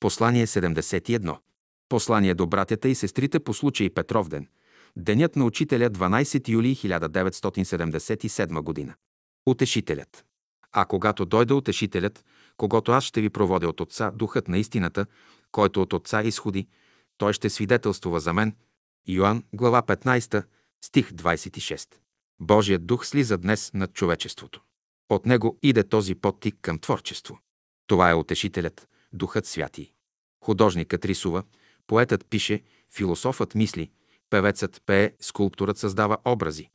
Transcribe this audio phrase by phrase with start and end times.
[0.00, 1.38] Послание 71.
[1.88, 4.48] Послание до братята и сестрите по случай Петровден.
[4.96, 8.94] Денят на учителя 12 юли 1977 година.
[9.46, 10.24] Утешителят.
[10.72, 12.24] А когато дойде Утешителят,
[12.56, 15.06] когато аз ще ви проводя от Отца, Духът на истината,
[15.52, 16.68] който от Отца изходи,
[17.18, 18.56] той ще свидетелствува за мен.
[19.08, 20.44] Йоанн, глава 15,
[20.84, 21.88] стих 26.
[22.40, 24.62] Божият дух слиза днес над човечеството.
[25.10, 27.38] От него иде този подтик към творчество.
[27.86, 29.92] Това е утешителят, Духът Святий.
[30.44, 31.42] Художникът рисува,
[31.86, 33.90] поетът пише, философът мисли,
[34.30, 36.70] певецът пее, скулпторът създава образи.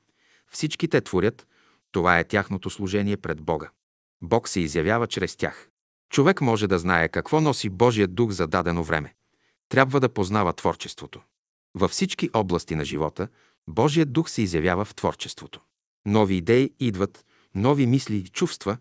[0.51, 1.47] Всички те творят,
[1.91, 3.69] това е тяхното служение пред Бога.
[4.21, 5.69] Бог се изявява чрез тях.
[6.09, 9.13] Човек може да знае какво носи Божият дух за дадено време.
[9.69, 11.21] Трябва да познава творчеството.
[11.75, 13.27] Във всички области на живота
[13.67, 15.61] Божият дух се изявява в творчеството.
[16.05, 18.77] Нови идеи идват, нови мисли и чувства,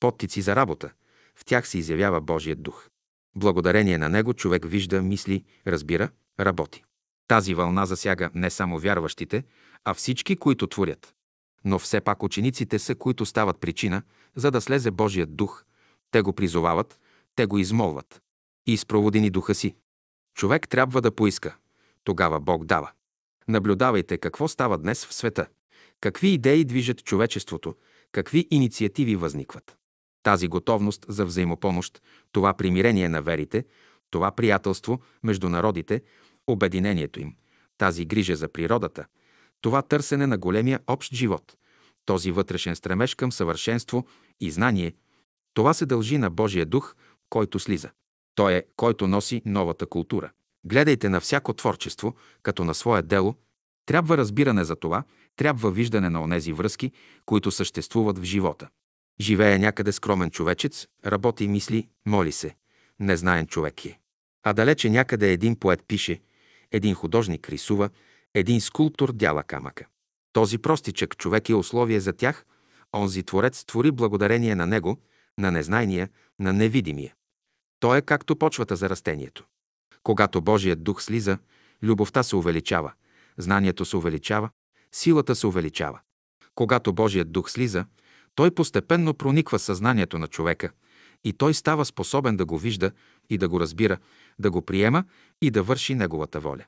[0.00, 0.92] подтици за работа.
[1.36, 2.88] В тях се изявява Божият дух.
[3.36, 6.84] Благодарение на него човек вижда, мисли, разбира, работи.
[7.28, 9.44] Тази вълна засяга не само вярващите,
[9.84, 11.14] а всички, които творят.
[11.64, 14.02] Но все пак учениците са, които стават причина,
[14.36, 15.64] за да слезе Божият дух.
[16.10, 17.00] Те го призовават,
[17.36, 18.22] те го измолват.
[18.66, 19.74] И изпроводи духа си.
[20.34, 21.56] Човек трябва да поиска.
[22.04, 22.90] Тогава Бог дава.
[23.48, 25.46] Наблюдавайте какво става днес в света.
[26.00, 27.74] Какви идеи движат човечеството,
[28.12, 29.76] какви инициативи възникват.
[30.22, 33.64] Тази готовност за взаимопомощ, това примирение на верите,
[34.10, 36.02] това приятелство между народите,
[36.46, 37.34] обединението им,
[37.78, 39.06] тази грижа за природата,
[39.60, 41.56] това търсене на големия общ живот,
[42.04, 44.06] този вътрешен стремеж към съвършенство
[44.40, 44.94] и знание,
[45.54, 46.94] това се дължи на Божия дух,
[47.30, 47.90] който слиза.
[48.34, 50.30] Той е, който носи новата култура.
[50.64, 53.34] Гледайте на всяко творчество, като на свое дело.
[53.86, 55.04] Трябва разбиране за това,
[55.36, 56.92] трябва виждане на онези връзки,
[57.26, 58.68] които съществуват в живота.
[59.20, 62.54] Живее някъде скромен човечец, работи, мисли, моли се.
[63.00, 63.98] Незнаен човек е.
[64.42, 66.20] А далече някъде един поет пише,
[66.72, 67.90] един художник рисува,
[68.34, 69.86] един скулптор дяла камъка.
[70.32, 72.44] Този простичък човек е условие за тях,
[72.94, 74.98] онзи творец твори благодарение на него,
[75.38, 77.14] на незнайния, на невидимия.
[77.80, 79.44] Той е както почвата за растението.
[80.02, 81.38] Когато Божият дух слиза,
[81.82, 82.92] любовта се увеличава,
[83.38, 84.50] знанието се увеличава,
[84.92, 86.00] силата се увеличава.
[86.54, 87.86] Когато Божият дух слиза,
[88.34, 90.70] той постепенно прониква съзнанието на човека
[91.24, 92.90] и той става способен да го вижда
[93.30, 93.98] и да го разбира,
[94.38, 95.04] да го приема
[95.42, 96.64] и да върши неговата воля.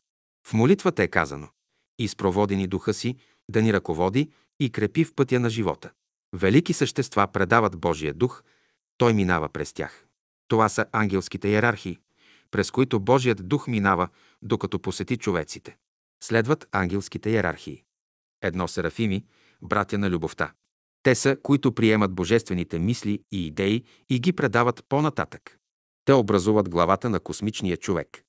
[0.47, 1.49] В молитвата е казано
[1.99, 3.17] «Изпроводи ни духа си,
[3.51, 4.31] да ни ръководи
[4.61, 5.91] и крепи в пътя на живота».
[6.33, 8.43] Велики същества предават Божия дух,
[8.99, 10.07] той минава през тях.
[10.49, 11.99] Това са ангелските иерархии,
[12.51, 14.09] през които Божият дух минава,
[14.43, 15.77] докато посети човеците.
[16.23, 17.83] Следват ангелските иерархии.
[18.43, 19.25] Едно серафими,
[19.63, 20.53] братя на любовта.
[21.05, 25.59] Те са, които приемат божествените мисли и идеи и ги предават по-нататък.
[26.05, 28.23] Те образуват главата на космичния човек.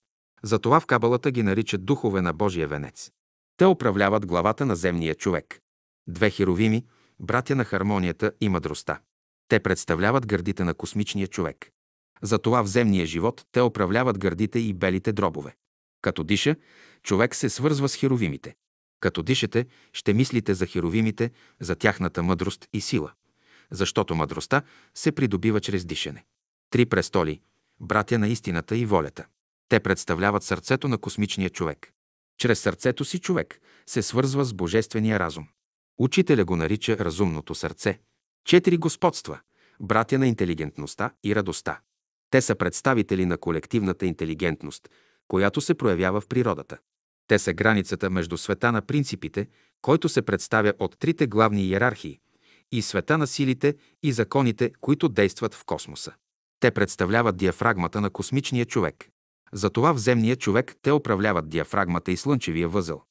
[0.44, 3.12] Затова в кабалата ги наричат духове на Божия венец.
[3.58, 5.60] Те управляват главата на земния човек.
[6.08, 6.86] Две херовими,
[7.20, 9.00] братя на хармонията и мъдростта.
[9.48, 11.70] Те представляват гърдите на космичния човек.
[12.22, 15.56] Затова в земния живот те управляват гърдите и белите дробове.
[16.02, 16.56] Като диша,
[17.04, 18.56] човек се свързва с херовимите.
[19.06, 23.12] Като дишате, ще мислите за херовимите, за тяхната мъдрост и сила.
[23.72, 24.62] Защото мъдростта
[24.96, 26.26] се придобива чрез дишане.
[26.70, 27.42] Три престоли–
[27.80, 29.26] братя на истината и волята.
[29.70, 31.92] Те представляват сърцето на космичния човек.
[32.38, 35.48] Чрез сърцето си човек се свързва с божествения разум.
[35.98, 38.00] Учителя го нарича разумното сърце.
[38.46, 39.40] Четири господства–
[39.80, 41.80] братя на интелигентността и радостта.
[42.30, 44.90] Те са представители на колективната интелигентност,
[45.28, 46.78] която се проявява в природата.
[47.28, 49.48] Те са границата между света на принципите,
[49.82, 52.20] който се представя от трите главни иерархии,
[52.72, 56.14] и света на силите и законите, които действат в космоса.
[56.60, 59.10] Те представляват диафрагмата на космичния човек.
[59.54, 63.04] Затова в земния човек те управляват диафрагмата и слънчевия възъл.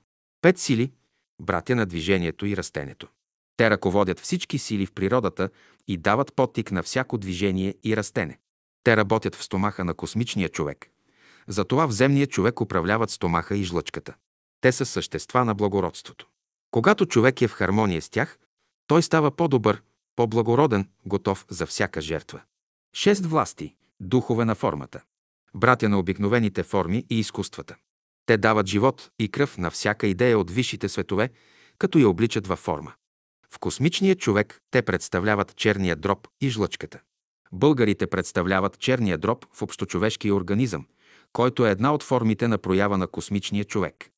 [0.43, 0.93] Пет сили–
[1.43, 3.09] братя на движението и растението.
[3.57, 5.51] Те ръководят всички сили в природата
[5.89, 8.39] и дават подтик на всяко движение и растене.
[8.85, 10.91] Те работят в стомаха на космичния човек.
[11.49, 14.15] Затова в земния човек управляват стомаха и жлъчката.
[14.61, 16.27] Те са същества на благородството.
[16.71, 18.39] Когато човек е в хармония с тях,
[18.87, 19.83] той става по-добър,
[20.17, 22.41] по-благороден, готов за всяка жертва.
[22.97, 25.03] Шест власти– духове на формата.
[25.55, 27.77] Братя на обикновените форми и изкуствата.
[28.27, 31.31] Те дават живот и кръв на всяка идея от висшите светове,
[31.79, 32.93] като я обличат във форма.
[33.51, 37.01] В космичния човек те представляват черния дроб и жлъчката.
[37.53, 40.87] Българите представляват черния дроб в общочовешкия организъм,
[41.35, 44.11] който е една от формите на проява на космичния човек.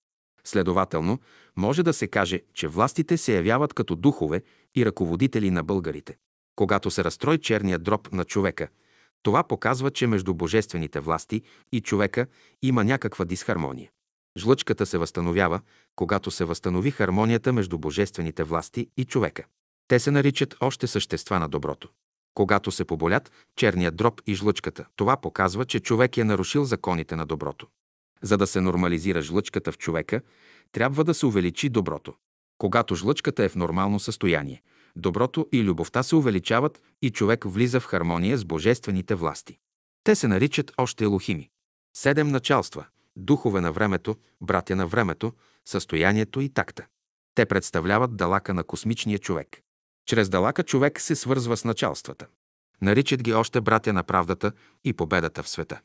[0.45, 1.19] Следователно,
[1.57, 4.43] може да се каже, че властите се явяват като духове
[4.77, 6.17] и ръководители на българите.
[6.57, 8.69] Когато се разстрои черният дроб на човека,
[9.23, 11.43] Това показва, че между божествените власти
[11.73, 12.27] и човека
[12.63, 13.91] има някаква дисхармония.
[14.39, 15.61] Жлъчката се възстановява,
[15.97, 19.45] когато се възстанови хармонията между божествените власти и човека.
[19.89, 21.89] Те се наричат още същества на доброто.
[22.37, 27.27] Когато се поболят черният дроб и жлъчката, това показва, че човек е нарушил законите на
[27.27, 27.67] доброто.
[28.23, 30.21] За да се нормализира жлъчката в човека,
[30.73, 32.15] трябва да се увеличи доброто.
[32.59, 34.63] Когато жлъчката е в нормално състояние,
[34.97, 39.59] доброто и любовта се увеличават и човек влиза в хармония с божествените власти.
[40.05, 41.51] Те се наричат още елохими.
[41.97, 42.87] Седем началства–
[43.17, 45.33] духове на времето, братя на времето,
[45.65, 46.87] състоянието и такта.
[47.35, 49.63] Те представляват далака на космичния човек.
[50.07, 52.27] Чрез далака човек се свързва с началствата.
[52.83, 54.53] Наричат ги още братя на правдата
[54.85, 55.81] и победата в света.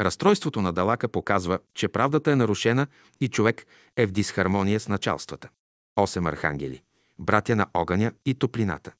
[0.00, 2.86] Разстройството на Далака показва, че правдата е нарушена
[3.20, 3.66] и човек
[3.96, 5.48] е в дисхармония с началствата.
[5.96, 6.82] Осем архангели,
[7.18, 8.92] братя на огъня и топлината.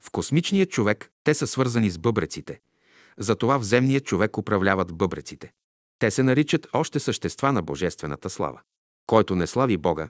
[0.00, 2.60] В космичния човек те са свързани с бъбреците.
[3.18, 5.52] Затова в земния човек управляват бъбреците.
[5.98, 8.60] Те се наричат още същества на божествената слава.
[9.06, 10.08] Който не слави Бога,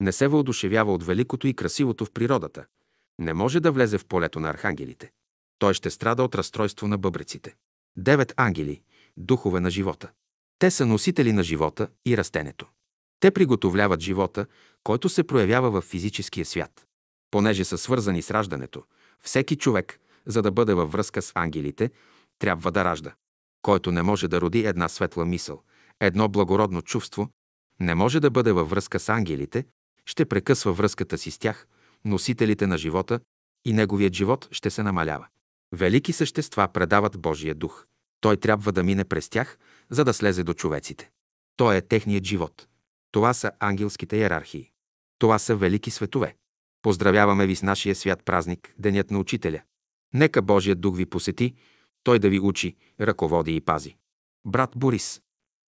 [0.00, 2.64] не се въодушевява от великото и красивото в природата,
[3.18, 5.10] не може да влезе в полето на архангелите.
[5.58, 7.54] Той ще страда от разстройство на бъбреците.
[7.96, 8.82] Девет ангели,
[9.16, 10.10] духове на живота.
[10.58, 12.66] Те са носители на живота и растенето.
[13.20, 14.46] Те приготовляват живота,
[14.84, 16.86] който се проявява в физическия свят.
[17.30, 18.84] Понеже са свързани с раждането,
[19.20, 21.90] всеки човек, за да бъде във връзка с ангелите,
[22.38, 23.14] трябва да ражда.
[23.62, 25.62] Който не може да роди една светла мисъл,
[26.00, 27.28] едно благородно чувство,
[27.80, 29.64] не може да бъде във връзка с ангелите,
[30.06, 31.66] ще прекъсва връзката си с тях,
[32.04, 33.20] носителите на живота,
[33.64, 35.26] и неговият живот ще се намалява.
[35.72, 37.86] Велики същества предават Божия дух.
[38.20, 39.58] Той трябва да мине през тях,
[39.90, 41.10] за да слезе до човеците.
[41.56, 42.68] Той е техният живот.
[43.12, 44.70] Това са ангелските иерархии.
[45.18, 46.36] Това са велики светове.
[46.82, 49.62] Поздравяваме ви с нашия свят празник, Денят на Учителя.
[50.14, 51.54] Нека Божият дух ви посети,
[52.02, 53.96] той да ви учи, ръководи и пази.
[54.46, 55.20] Брат Борис